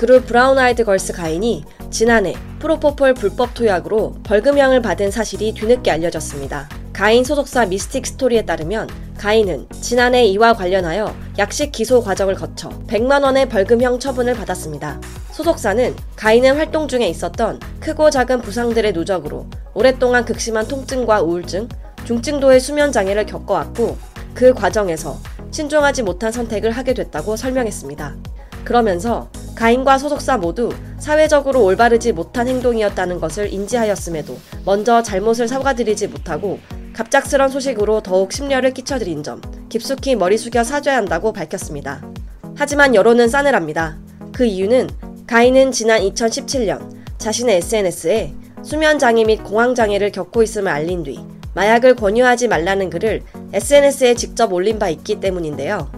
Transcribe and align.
그룹 0.00 0.24
브라운 0.24 0.56
아이드 0.56 0.84
걸스 0.84 1.12
가인이 1.12 1.62
지난해 1.90 2.34
프로포폴 2.58 3.12
불법 3.12 3.52
투약으로 3.52 4.14
벌금형을 4.22 4.80
받은 4.80 5.10
사실이 5.10 5.52
뒤늦게 5.52 5.90
알려졌습니다. 5.90 6.70
가인 6.94 7.22
소속사 7.22 7.66
미스틱 7.66 8.06
스토리에 8.06 8.46
따르면 8.46 8.88
가인은 9.18 9.66
지난해 9.82 10.24
이와 10.24 10.54
관련하여 10.54 11.14
약식 11.36 11.70
기소 11.70 12.02
과정을 12.02 12.34
거쳐 12.34 12.70
100만 12.86 13.24
원의 13.24 13.50
벌금형 13.50 13.98
처분을 13.98 14.32
받았습니다. 14.36 14.98
소속사는 15.32 15.94
가인의 16.16 16.54
활동 16.54 16.88
중에 16.88 17.06
있었던 17.06 17.60
크고 17.80 18.08
작은 18.08 18.40
부상들의 18.40 18.94
누적으로 18.94 19.48
오랫동안 19.74 20.24
극심한 20.24 20.66
통증과 20.66 21.20
우울증, 21.20 21.68
중증도의 22.06 22.60
수면 22.60 22.90
장애를 22.90 23.26
겪어왔고 23.26 23.98
그 24.32 24.54
과정에서 24.54 25.18
신중하지 25.50 26.04
못한 26.04 26.32
선택을 26.32 26.70
하게 26.70 26.94
됐다고 26.94 27.36
설명했습니다. 27.36 28.16
그러면서 28.64 29.28
가인과 29.54 29.98
소속사 29.98 30.38
모두 30.38 30.70
사회적으로 30.98 31.64
올바르지 31.64 32.12
못한 32.12 32.48
행동이었다는 32.48 33.20
것을 33.20 33.52
인지하였음에도 33.52 34.38
먼저 34.64 35.02
잘못을 35.02 35.48
사과드리지 35.48 36.08
못하고 36.08 36.58
갑작스런 36.92 37.50
소식으로 37.50 38.02
더욱 38.02 38.32
심려를 38.32 38.72
끼쳐드린 38.72 39.22
점 39.22 39.40
깊숙이 39.68 40.16
머리 40.16 40.36
숙여 40.36 40.64
사죄해야 40.64 40.98
한다고 40.98 41.32
밝혔습니다. 41.32 42.02
하지만 42.56 42.94
여론은 42.94 43.28
싸늘합니다. 43.28 43.98
그 44.32 44.44
이유는 44.44 44.88
가인은 45.26 45.72
지난 45.72 46.00
2017년 46.00 47.00
자신의 47.18 47.56
SNS에 47.56 48.34
수면장애 48.62 49.24
및 49.24 49.42
공황장애를 49.44 50.12
겪고 50.12 50.42
있음을 50.42 50.70
알린 50.70 51.04
뒤 51.04 51.18
마약을 51.54 51.96
권유하지 51.96 52.48
말라는 52.48 52.90
글을 52.90 53.22
SNS에 53.52 54.14
직접 54.14 54.52
올린 54.52 54.78
바 54.78 54.88
있기 54.88 55.20
때문인데요. 55.20 55.90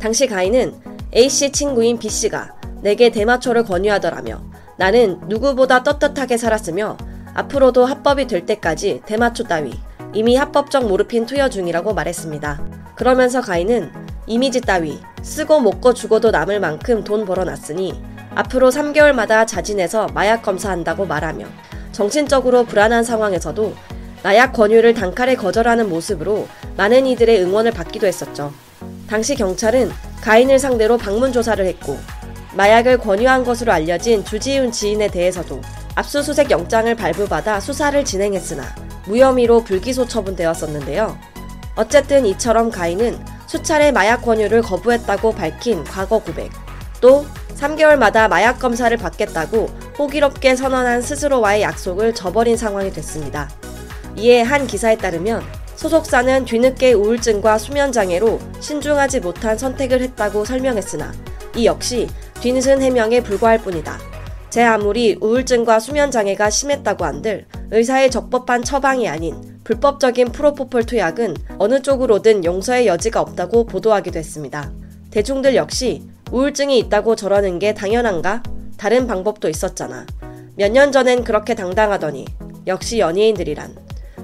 당시 0.00 0.26
가인은 0.26 0.74
A씨 1.14 1.50
친구인 1.52 1.98
B씨가 1.98 2.55
내게 2.82 3.10
대마초를 3.10 3.64
권유하더라며 3.64 4.42
나는 4.76 5.20
누구보다 5.28 5.82
떳떳하게 5.82 6.36
살았으며 6.36 6.96
앞으로도 7.34 7.84
합법이 7.84 8.26
될 8.26 8.46
때까지 8.46 9.02
대마초 9.06 9.44
따위 9.44 9.72
이미 10.12 10.36
합법적 10.36 10.86
모르핀 10.86 11.26
투여 11.26 11.50
중이라고 11.50 11.92
말했습니다. 11.92 12.94
그러면서 12.96 13.40
가인은 13.40 13.92
이미지 14.26 14.60
따위 14.60 14.98
쓰고 15.22 15.60
먹고 15.60 15.94
죽어도 15.94 16.30
남을 16.30 16.60
만큼 16.60 17.04
돈 17.04 17.24
벌어놨으니 17.24 18.02
앞으로 18.34 18.70
3개월마다 18.70 19.46
자진해서 19.46 20.08
마약 20.14 20.42
검사한다고 20.42 21.06
말하며 21.06 21.46
정신적으로 21.92 22.64
불안한 22.64 23.04
상황에서도 23.04 23.74
마약 24.22 24.52
권유를 24.52 24.94
단칼에 24.94 25.36
거절하는 25.36 25.88
모습으로 25.88 26.48
많은 26.76 27.06
이들의 27.06 27.42
응원을 27.42 27.72
받기도 27.72 28.06
했었죠. 28.06 28.52
당시 29.08 29.34
경찰은 29.34 29.90
가인을 30.20 30.58
상대로 30.58 30.98
방문 30.98 31.32
조사를 31.32 31.64
했고 31.64 31.96
마약을 32.56 32.98
권유한 32.98 33.44
것으로 33.44 33.70
알려진 33.70 34.24
주지훈 34.24 34.72
지인에 34.72 35.08
대해서도 35.08 35.60
압수수색 35.94 36.50
영장을 36.50 36.94
발부받아 36.94 37.60
수사를 37.60 38.02
진행했으나 38.02 38.64
무혐의로 39.06 39.62
불기소 39.62 40.08
처분되었었는데요. 40.08 41.18
어쨌든 41.76 42.24
이처럼 42.24 42.70
가인은 42.70 43.18
수차례 43.46 43.92
마약 43.92 44.22
권유를 44.22 44.62
거부했다고 44.62 45.32
밝힌 45.32 45.84
과거 45.84 46.18
고백, 46.18 46.50
또 47.00 47.26
3개월마다 47.56 48.28
마약 48.28 48.58
검사를 48.58 48.94
받겠다고 48.96 49.68
호기롭게 49.98 50.56
선언한 50.56 51.02
스스로와의 51.02 51.62
약속을 51.62 52.14
저버린 52.14 52.56
상황이 52.56 52.90
됐습니다. 52.90 53.50
이에 54.16 54.40
한 54.40 54.66
기사에 54.66 54.96
따르면 54.96 55.42
소속사는 55.76 56.46
뒤늦게 56.46 56.94
우울증과 56.94 57.58
수면장애로 57.58 58.40
신중하지 58.60 59.20
못한 59.20 59.58
선택을 59.58 60.00
했다고 60.00 60.46
설명했으나 60.46 61.12
이 61.56 61.66
역시 61.66 62.06
뒤늦은 62.40 62.82
해명에 62.82 63.20
불과할 63.22 63.58
뿐이다. 63.58 63.98
제 64.50 64.62
아무리 64.62 65.16
우울증과 65.20 65.80
수면 65.80 66.10
장애가 66.10 66.50
심했다고 66.50 67.04
한들 67.04 67.46
의사의 67.70 68.10
적법한 68.10 68.62
처방이 68.62 69.08
아닌 69.08 69.58
불법적인 69.64 70.32
프로포폴 70.32 70.84
투약은 70.84 71.34
어느 71.58 71.82
쪽으로든 71.82 72.44
용서의 72.44 72.86
여지가 72.86 73.20
없다고 73.20 73.66
보도하기도 73.66 74.18
했습니다. 74.18 74.70
대중들 75.10 75.56
역시 75.56 76.02
우울증이 76.30 76.78
있다고 76.78 77.16
저러는 77.16 77.58
게 77.58 77.74
당연한가? 77.74 78.42
다른 78.76 79.06
방법도 79.06 79.48
있었잖아. 79.48 80.06
몇 80.56 80.70
년 80.72 80.92
전엔 80.92 81.24
그렇게 81.24 81.54
당당하더니 81.54 82.26
역시 82.66 82.98
연예인들이란 82.98 83.76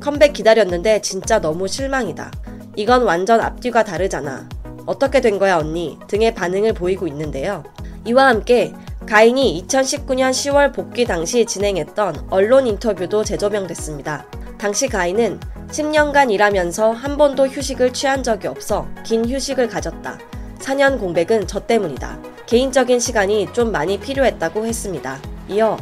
컴백 0.00 0.32
기다렸는데 0.32 1.00
진짜 1.00 1.40
너무 1.40 1.68
실망이다. 1.68 2.30
이건 2.76 3.02
완전 3.02 3.40
앞뒤가 3.40 3.84
다르잖아. 3.84 4.48
어떻게 4.86 5.20
된 5.20 5.38
거야 5.38 5.58
언니 5.58 5.98
등의 6.06 6.34
반응을 6.34 6.72
보이고 6.72 7.06
있는데요. 7.06 7.64
이와 8.04 8.28
함께 8.28 8.72
가인이 9.06 9.64
2019년 9.68 10.30
10월 10.30 10.72
복귀 10.72 11.04
당시 11.04 11.44
진행했던 11.44 12.28
언론 12.30 12.66
인터뷰도 12.66 13.24
재조명됐습니다. 13.24 14.26
당시 14.58 14.88
가인은 14.88 15.40
10년간 15.68 16.30
일하면서 16.30 16.92
한 16.92 17.16
번도 17.16 17.48
휴식을 17.48 17.92
취한 17.92 18.22
적이 18.22 18.48
없어 18.48 18.88
긴 19.04 19.28
휴식을 19.28 19.68
가졌다. 19.68 20.18
4년 20.60 20.98
공백은 20.98 21.46
저 21.46 21.60
때문이다. 21.60 22.18
개인적인 22.46 23.00
시간이 23.00 23.52
좀 23.52 23.72
많이 23.72 23.98
필요했다고 23.98 24.66
했습니다. 24.66 25.18
이어 25.48 25.76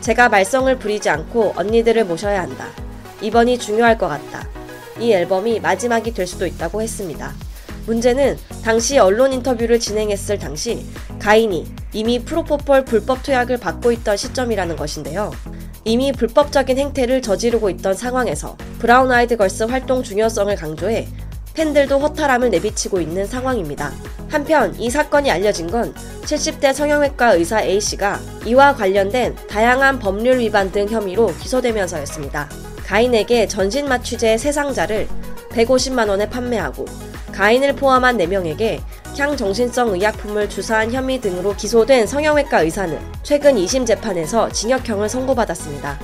제가 0.00 0.28
말썽을 0.28 0.78
부리지 0.78 1.08
않고 1.08 1.54
언니들을 1.56 2.04
모셔야 2.04 2.42
한다. 2.42 2.66
이번이 3.20 3.58
중요할 3.58 3.98
것 3.98 4.08
같다. 4.08 4.46
이 5.00 5.12
앨범이 5.12 5.60
마지막이 5.60 6.12
될 6.12 6.26
수도 6.26 6.46
있다고 6.46 6.82
했습니다. 6.82 7.32
문제는 7.88 8.36
당시 8.62 8.98
언론 8.98 9.32
인터뷰를 9.32 9.80
진행했을 9.80 10.38
당시 10.38 10.84
가인이 11.18 11.66
이미 11.94 12.18
프로포폴 12.22 12.84
불법 12.84 13.22
투약을 13.22 13.56
받고 13.56 13.92
있던 13.92 14.16
시점이라는 14.16 14.76
것인데요. 14.76 15.32
이미 15.84 16.12
불법적인 16.12 16.76
행태를 16.78 17.22
저지르고 17.22 17.70
있던 17.70 17.94
상황에서 17.94 18.58
브라운 18.78 19.10
아이드 19.10 19.38
걸스 19.38 19.64
활동 19.64 20.02
중요성을 20.02 20.54
강조해 20.54 21.08
팬들도 21.54 21.98
허탈함을 21.98 22.50
내비치고 22.50 23.00
있는 23.00 23.26
상황입니다. 23.26 23.90
한편 24.28 24.78
이 24.78 24.90
사건이 24.90 25.30
알려진 25.30 25.70
건 25.70 25.94
70대 26.22 26.74
성형외과 26.74 27.32
의사 27.32 27.62
A씨가 27.62 28.20
이와 28.44 28.74
관련된 28.74 29.34
다양한 29.48 29.98
법률 29.98 30.38
위반 30.38 30.70
등 30.70 30.86
혐의로 30.88 31.34
기소되면서였습니다. 31.40 32.50
가인에게 32.84 33.48
전신 33.48 33.88
마취제 33.88 34.36
세상자를 34.36 35.08
150만원에 35.50 36.28
판매하고 36.30 36.84
가인을 37.38 37.76
포함한 37.76 38.18
4명에게 38.18 38.80
향정신성 39.16 39.90
의약품을 39.90 40.48
주사한 40.48 40.92
혐의 40.92 41.20
등으로 41.20 41.54
기소된 41.54 42.08
성형외과 42.08 42.62
의사는 42.62 42.98
최근 43.22 43.54
2심 43.54 43.86
재판에서 43.86 44.50
징역형을 44.50 45.08
선고받았습니다. 45.08 46.00